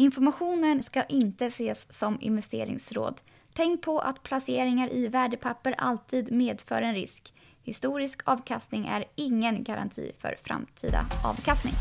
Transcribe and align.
Informationen 0.00 0.82
ska 0.82 1.04
inte 1.04 1.46
ses 1.46 1.92
som 1.92 2.18
investeringsråd. 2.20 3.20
Tänk 3.54 3.82
på 3.82 3.98
att 3.98 4.22
placeringar 4.22 4.92
i 4.92 5.08
värdepapper 5.08 5.74
alltid 5.78 6.32
medför 6.32 6.82
en 6.82 6.94
risk. 6.94 7.34
Historisk 7.62 8.20
avkastning 8.24 8.86
är 8.86 9.04
ingen 9.14 9.64
garanti 9.64 10.12
för 10.18 10.36
framtida 10.42 11.06
avkastning. 11.24 11.74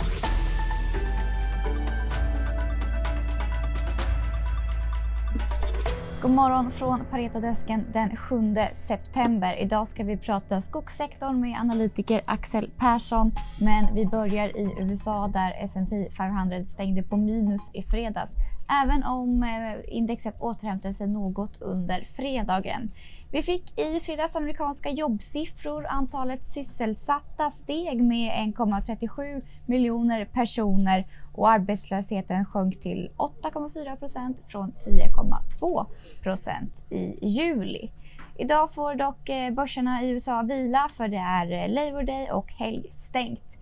God 6.21 6.31
morgon 6.31 6.71
från 6.71 7.05
Paretodesken 7.11 7.85
den 7.93 8.17
7 8.17 8.55
september. 8.73 9.55
Idag 9.59 9.87
ska 9.87 10.03
vi 10.03 10.17
prata 10.17 10.61
skogssektorn 10.61 11.41
med 11.41 11.59
analytiker 11.59 12.21
Axel 12.25 12.69
Persson. 12.77 13.31
Men 13.61 13.95
vi 13.95 14.05
börjar 14.05 14.57
i 14.57 14.75
USA 14.79 15.27
där 15.27 15.55
S&P 15.63 16.09
500 16.17 16.65
stängde 16.65 17.03
på 17.03 17.17
minus 17.17 17.71
i 17.73 17.81
fredags. 17.81 18.35
Även 18.83 19.03
om 19.03 19.43
eh, 19.43 19.95
indexet 19.97 20.41
återhämtade 20.41 20.93
sig 20.93 21.07
något 21.07 21.61
under 21.61 22.03
fredagen. 22.03 22.91
Vi 23.31 23.41
fick 23.41 23.79
i 23.79 23.99
fredags 23.99 24.35
amerikanska 24.35 24.89
jobbsiffror. 24.89 25.85
Antalet 25.89 26.47
sysselsatta 26.47 27.51
steg 27.51 28.03
med 28.03 28.31
1,37 28.31 29.41
miljoner 29.65 30.25
personer 30.25 31.05
och 31.39 31.49
arbetslösheten 31.49 32.45
sjönk 32.45 32.79
till 32.79 33.11
8,4 33.17 33.95
procent 33.95 34.43
från 34.47 34.71
10,2 34.71 35.85
procent 36.23 36.83
i 36.89 37.27
juli. 37.27 37.91
Idag 38.37 38.73
får 38.73 38.95
dock 38.95 39.29
eh, 39.29 39.53
börserna 39.53 40.03
i 40.03 40.09
USA 40.09 40.41
vila 40.41 40.89
för 40.89 41.07
det 41.07 41.17
är 41.17 41.51
eh, 41.51 41.69
Labour 41.73 42.03
Day 42.03 42.31
och 42.31 42.51
helgstängt. 42.51 43.57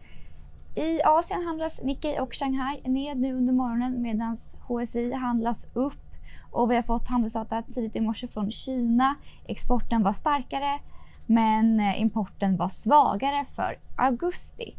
I 0.76 1.02
Asien 1.04 1.44
handlas 1.44 1.84
Nikkei 1.84 2.20
och 2.20 2.34
Shanghai 2.34 2.82
ned 2.86 3.18
nu 3.18 3.34
under 3.34 3.54
morgonen 3.54 4.02
medan 4.02 4.38
HSI 4.68 5.14
handlas 5.14 5.68
upp 5.74 6.04
och 6.52 6.72
vi 6.72 6.76
har 6.76 6.84
fått 6.84 7.08
handelsdata 7.08 7.62
tidigt 7.62 7.96
i 7.96 8.02
morse 8.02 8.28
från 8.28 8.52
Kina. 8.52 9.16
Exporten 9.48 10.04
var 10.04 10.14
starkare 10.14 10.80
men 11.26 11.80
eh, 11.80 12.02
importen 12.02 12.58
var 12.58 12.70
svagare 12.70 13.46
för 13.46 13.80
augusti. 13.98 14.76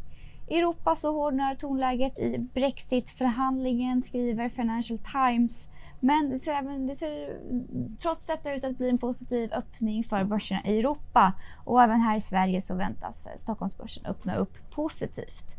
I 0.49 0.57
Europa 0.57 0.95
så 0.95 1.13
hårdnar 1.13 1.55
tonläget 1.55 2.17
i 2.17 2.37
Brexit-förhandlingen, 2.37 4.01
skriver 4.01 4.49
Financial 4.49 4.99
Times. 4.99 5.69
Men 5.99 6.29
det 6.29 6.39
ser, 6.39 6.53
även, 6.53 6.87
det 6.87 6.95
ser 6.95 7.39
trots 7.97 8.27
detta 8.27 8.53
ut 8.53 8.63
att 8.63 8.77
bli 8.77 8.89
en 8.89 8.97
positiv 8.97 9.53
öppning 9.53 10.03
för 10.03 10.23
börserna 10.23 10.65
i 10.65 10.79
Europa. 10.79 11.33
Och 11.65 11.83
även 11.83 12.01
här 12.01 12.17
i 12.17 12.21
Sverige 12.21 12.61
så 12.61 12.75
väntas 12.75 13.27
Stockholmsbörsen 13.35 14.05
öppna 14.05 14.35
upp 14.35 14.71
positivt. 14.71 15.55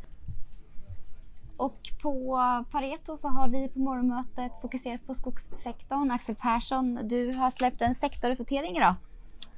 Och 1.56 1.92
på 2.02 2.38
Pareto 2.70 3.16
så 3.16 3.28
har 3.28 3.48
vi 3.48 3.68
på 3.68 3.78
morgonmötet 3.78 4.52
fokuserat 4.62 5.06
på 5.06 5.14
skogssektorn. 5.14 6.10
Axel 6.10 6.34
Persson, 6.34 6.98
du 7.08 7.32
har 7.32 7.50
släppt 7.50 7.82
en 7.82 7.94
sektoruppdatering 7.94 8.76
idag. 8.76 8.94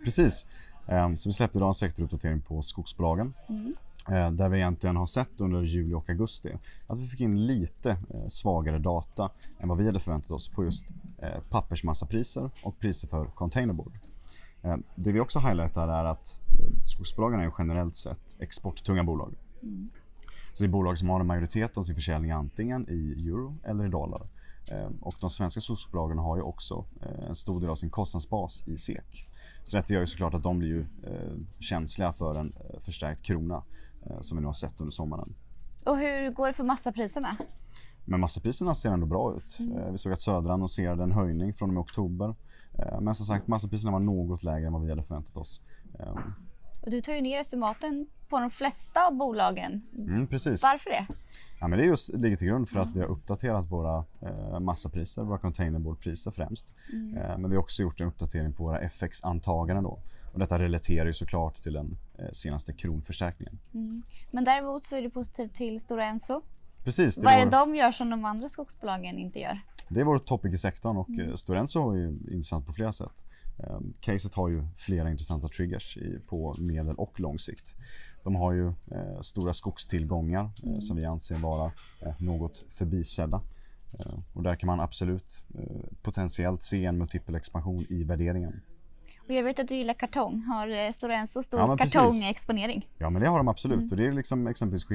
Precis. 0.04 0.46
Ehm, 0.86 1.16
så 1.16 1.28
vi 1.28 1.32
släppte 1.32 1.58
idag 1.58 1.68
en 1.68 1.74
sektoruppdatering 1.74 2.40
på 2.40 2.62
skogsbolagen. 2.62 3.34
Mm. 3.48 3.74
Eh, 4.08 4.30
där 4.30 4.50
vi 4.50 4.58
egentligen 4.58 4.96
har 4.96 5.06
sett 5.06 5.40
under 5.40 5.62
juli 5.62 5.94
och 5.94 6.10
augusti 6.10 6.52
att 6.86 6.98
vi 6.98 7.06
fick 7.06 7.20
in 7.20 7.46
lite 7.46 7.90
eh, 7.90 8.26
svagare 8.28 8.78
data 8.78 9.30
än 9.58 9.68
vad 9.68 9.78
vi 9.78 9.86
hade 9.86 10.00
förväntat 10.00 10.30
oss 10.30 10.48
på 10.48 10.64
just 10.64 10.86
eh, 11.18 11.40
pappersmassapriser 11.48 12.50
och 12.62 12.78
priser 12.78 13.08
för 13.08 13.24
containerboard. 13.24 13.98
Det 14.94 15.12
vi 15.12 15.20
också 15.20 15.38
highlightar 15.38 15.88
är 15.88 16.04
att 16.04 16.40
skogsbolagen 16.84 17.40
är 17.40 17.52
generellt 17.58 17.94
sett 17.94 18.36
exporttunga 18.38 19.04
bolag. 19.04 19.34
Mm. 19.62 19.90
Så 20.52 20.62
det 20.62 20.66
är 20.66 20.72
bolag 20.72 20.98
som 20.98 21.08
har 21.08 21.20
en 21.20 21.26
majoritet 21.26 21.78
av 21.78 21.82
sin 21.82 21.94
försäljning 21.94 22.30
antingen 22.30 22.88
i 22.88 23.28
euro 23.28 23.56
eller 23.64 23.86
i 23.86 23.88
dollar. 23.88 24.22
Och 25.00 25.14
de 25.20 25.30
svenska 25.30 25.60
skogsbolagen 25.60 26.18
har 26.18 26.36
ju 26.36 26.42
också 26.42 26.84
en 27.28 27.34
stor 27.34 27.60
del 27.60 27.70
av 27.70 27.74
sin 27.74 27.90
kostnadsbas 27.90 28.64
i 28.66 28.76
SEK. 28.76 29.28
Så 29.64 29.76
detta 29.76 29.92
gör 29.92 30.00
ju 30.00 30.06
såklart 30.06 30.34
att 30.34 30.42
de 30.42 30.58
blir 30.58 30.68
ju 30.68 30.84
känsliga 31.58 32.12
för 32.12 32.34
en 32.34 32.52
förstärkt 32.80 33.22
krona. 33.22 33.62
Eh, 34.06 34.20
som 34.20 34.36
vi 34.36 34.40
nu 34.40 34.46
har 34.46 34.54
sett 34.54 34.80
under 34.80 34.92
sommaren. 34.92 35.34
Och 35.84 35.98
hur 35.98 36.30
går 36.30 36.46
det 36.46 36.52
för 36.52 36.64
massapriserna? 36.64 37.36
Men 38.04 38.20
massapriserna 38.20 38.74
ser 38.74 38.90
ändå 38.90 39.06
bra 39.06 39.34
ut. 39.36 39.58
Mm. 39.58 39.78
Eh, 39.78 39.92
vi 39.92 39.98
såg 39.98 40.12
att 40.12 40.20
Södra 40.20 40.52
annonserade 40.52 41.02
en 41.02 41.12
höjning 41.12 41.52
från 41.52 41.70
och 41.70 41.74
med 41.74 41.80
oktober. 41.80 42.34
Eh, 42.78 43.00
men 43.00 43.14
som 43.14 43.26
sagt, 43.26 43.48
massapriserna 43.48 43.92
var 43.92 44.00
något 44.00 44.42
lägre 44.42 44.66
än 44.66 44.72
vad 44.72 44.82
vi 44.82 44.90
hade 44.90 45.02
förväntat 45.02 45.36
oss. 45.36 45.62
Och 46.82 46.90
du 46.90 47.00
tar 47.00 47.12
ju 47.12 47.20
ner 47.20 47.40
estimaten 47.40 48.06
på 48.28 48.40
de 48.40 48.50
flesta 48.50 49.06
av 49.06 49.14
bolagen. 49.14 49.82
Mm, 49.96 50.26
precis. 50.26 50.62
Varför 50.62 50.90
det? 50.90 51.06
Ja, 51.60 51.68
men 51.68 51.78
det 51.78 51.84
just, 51.84 52.14
ligger 52.14 52.36
till 52.36 52.48
grund 52.48 52.68
för 52.68 52.80
att 52.80 52.96
vi 52.96 53.00
har 53.00 53.06
uppdaterat 53.06 53.70
våra 53.70 54.04
eh, 54.22 54.60
massapriser, 54.60 55.22
våra 55.22 55.38
containerboardpriser 55.38 56.30
främst. 56.30 56.74
Mm. 56.92 57.16
Eh, 57.16 57.38
men 57.38 57.50
vi 57.50 57.56
har 57.56 57.62
också 57.62 57.82
gjort 57.82 58.00
en 58.00 58.08
uppdatering 58.08 58.52
på 58.52 58.64
våra 58.64 58.80
FX-antaganden. 58.80 59.84
Då. 59.84 59.98
Och 60.32 60.38
detta 60.38 60.58
relaterar 60.58 61.06
ju 61.06 61.12
såklart 61.12 61.54
till 61.62 61.72
den 61.72 61.96
eh, 62.18 62.30
senaste 62.32 62.72
kronförstärkningen. 62.72 63.58
Mm. 63.74 64.02
Men 64.30 64.44
däremot 64.44 64.84
så 64.84 64.96
är 64.96 65.02
du 65.02 65.10
positiv 65.10 65.48
till 65.48 65.80
Stora 65.80 66.04
Enso. 66.04 66.42
Precis. 66.84 67.18
Vad 67.18 67.32
är 67.32 67.38
det 67.38 67.44
vår... 67.44 67.50
de 67.50 67.74
gör 67.74 67.92
som 67.92 68.10
de 68.10 68.24
andra 68.24 68.48
skogsbolagen 68.48 69.18
inte 69.18 69.40
gör? 69.40 69.60
Det 69.88 70.00
är 70.00 70.04
vår 70.04 70.18
topic 70.18 70.54
i 70.54 70.58
sektorn 70.58 70.96
och 70.96 71.08
mm. 71.08 71.36
Stora 71.36 71.58
Enso 71.58 71.90
är 71.90 72.06
intressant 72.06 72.66
på 72.66 72.72
flera 72.72 72.92
sätt. 72.92 73.24
Um, 73.56 73.94
caset 74.00 74.34
har 74.34 74.48
ju 74.48 74.64
flera 74.76 75.10
intressanta 75.10 75.48
triggers 75.48 75.98
på 76.26 76.56
medel 76.58 76.94
och 76.94 77.20
lång 77.20 77.38
sikt. 77.38 77.76
De 78.22 78.34
har 78.34 78.52
ju 78.52 78.66
eh, 78.66 79.20
stora 79.20 79.52
skogstillgångar 79.52 80.50
eh, 80.62 80.68
mm. 80.68 80.80
som 80.80 80.96
vi 80.96 81.04
anser 81.04 81.38
vara 81.38 81.72
eh, 82.00 82.14
något 82.18 82.64
förbisedda. 82.70 83.42
Eh, 83.98 84.14
och 84.32 84.42
där 84.42 84.54
kan 84.54 84.66
man 84.66 84.80
absolut 84.80 85.44
potentiellt 86.02 86.62
se 86.62 86.84
en 86.84 86.98
multipel 86.98 87.34
expansion 87.34 87.86
i 87.88 88.04
värderingen. 88.04 88.60
Och 89.28 89.30
jag 89.30 89.42
vet 89.42 89.58
att 89.58 89.68
du 89.68 89.74
gillar 89.74 89.94
kartong. 89.94 90.42
Har 90.42 90.92
Stora 90.92 91.14
Enso 91.14 91.42
stor 91.42 91.60
ja, 91.60 91.76
kartongexponering? 91.76 92.88
Ja, 92.98 93.10
men 93.10 93.22
det 93.22 93.28
har 93.28 93.38
de 93.38 93.48
absolut. 93.48 93.78
Mm. 93.78 93.88
Och 93.90 93.96
det 93.96 94.06
är 94.06 94.12
liksom 94.12 94.46
exempelvis 94.46 94.86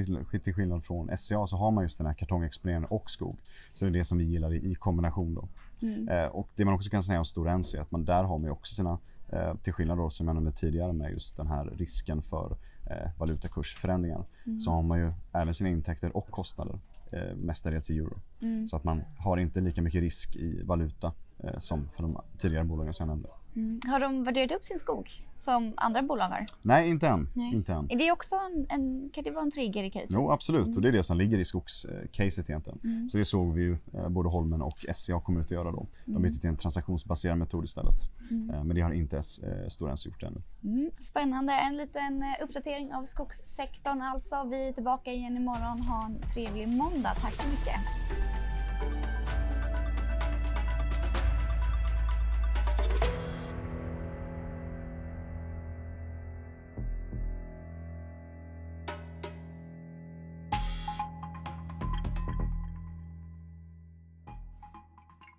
till 0.43 0.53
skillnad 0.53 0.83
från 0.83 1.17
SCA 1.17 1.45
så 1.45 1.57
har 1.57 1.71
man 1.71 1.83
just 1.83 1.97
den 1.97 2.07
här 2.07 2.13
kartongexponeringen 2.13 2.85
och 2.85 3.11
skog. 3.11 3.39
Så 3.73 3.85
det 3.85 3.91
är 3.91 3.93
det 3.93 4.05
som 4.05 4.17
vi 4.17 4.23
gillar 4.23 4.53
i, 4.53 4.71
i 4.71 4.75
kombination 4.75 5.33
då. 5.33 5.47
Mm. 5.81 6.09
Eh, 6.09 6.25
och 6.25 6.49
det 6.55 6.65
man 6.65 6.73
också 6.73 6.89
kan 6.89 7.03
säga 7.03 7.19
om 7.19 7.25
Stora 7.25 7.51
Enso 7.51 7.77
är 7.77 7.81
att 7.81 7.91
man 7.91 8.05
där 8.05 8.23
har 8.23 8.37
man 8.37 8.51
också 8.51 8.75
sina, 8.75 8.99
eh, 9.29 9.55
till 9.55 9.73
skillnad 9.73 9.97
då 9.97 10.09
som 10.09 10.27
jag 10.27 10.33
nämnde 10.33 10.51
tidigare 10.51 10.93
med 10.93 11.11
just 11.11 11.37
den 11.37 11.47
här 11.47 11.65
risken 11.65 12.21
för 12.21 12.57
eh, 12.89 13.11
valutakursförändringar, 13.17 14.25
mm. 14.45 14.59
så 14.59 14.71
har 14.71 14.81
man 14.81 14.99
ju 14.99 15.13
även 15.33 15.53
sina 15.53 15.69
intäkter 15.69 16.17
och 16.17 16.29
kostnader 16.31 16.79
eh, 17.11 17.35
mestadels 17.35 17.89
i 17.89 17.97
euro. 17.97 18.19
Mm. 18.41 18.67
Så 18.67 18.75
att 18.75 18.83
man 18.83 19.01
har 19.17 19.37
inte 19.37 19.61
lika 19.61 19.81
mycket 19.81 20.01
risk 20.01 20.35
i 20.35 20.63
valuta 20.63 21.13
eh, 21.43 21.59
som 21.59 21.89
för 21.89 22.03
de 22.03 22.21
tidigare 22.37 22.63
bolagen 22.63 22.93
som 22.93 23.09
jag 23.09 23.15
nämnde. 23.15 23.29
Mm. 23.57 23.79
Har 23.87 23.99
de 23.99 24.23
värderat 24.23 24.51
upp 24.51 24.65
sin 24.65 24.79
skog 24.79 25.11
som 25.37 25.73
andra 25.77 26.01
bolag 26.01 26.25
har? 26.25 26.45
Nej, 26.61 26.89
inte 26.89 27.07
än. 27.07 27.29
Nej. 27.33 27.53
Inte 27.53 27.73
än. 27.73 27.91
Är 27.91 27.97
det 27.97 28.11
också 28.11 28.35
en, 28.35 28.65
en, 28.69 29.09
kan 29.13 29.23
det 29.23 29.31
vara 29.31 29.43
en 29.43 29.51
trigger 29.51 29.83
i 29.83 29.91
caset? 29.91 30.09
Jo, 30.11 30.31
absolut. 30.31 30.65
Mm. 30.65 30.75
Och 30.75 30.81
det 30.81 30.87
är 30.87 30.91
det 30.91 31.03
som 31.03 31.17
ligger 31.17 31.39
i 31.39 31.45
skogscaset 31.45 32.49
egentligen. 32.49 32.79
Mm. 32.83 33.09
Så 33.09 33.17
det 33.17 33.25
såg 33.25 33.53
vi 33.53 33.61
ju 33.61 33.77
eh, 33.93 34.09
både 34.09 34.29
Holmen 34.29 34.61
och 34.61 34.85
SCA 34.93 35.19
kommer 35.19 35.39
ut 35.39 35.45
att 35.45 35.51
göra 35.51 35.71
då. 35.71 35.87
De 36.05 36.11
mm. 36.11 36.23
bytte 36.23 36.39
till 36.39 36.49
en 36.49 36.57
transaktionsbaserad 36.57 37.37
metod 37.37 37.63
istället. 37.63 37.99
Mm. 38.31 38.49
Eh, 38.49 38.63
men 38.63 38.75
det 38.75 38.81
har 38.81 38.91
inte 38.91 39.17
eh, 39.17 39.67
Stora 39.67 39.91
Enso 39.91 40.09
gjort 40.09 40.23
ännu. 40.23 40.41
Mm. 40.63 40.91
Spännande. 40.99 41.53
En 41.53 41.77
liten 41.77 42.23
eh, 42.23 42.43
uppdatering 42.43 42.93
av 42.93 43.03
skogssektorn 43.03 44.01
alltså. 44.01 44.43
Vi 44.49 44.67
är 44.67 44.73
tillbaka 44.73 45.11
igen 45.11 45.37
imorgon. 45.37 45.81
Ha 45.81 46.05
en 46.05 46.29
trevlig 46.33 46.67
måndag. 46.67 47.15
Tack 47.21 47.35
så 47.35 47.49
mycket. 47.49 47.75